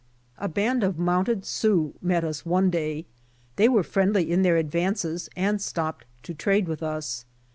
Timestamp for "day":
2.71-3.05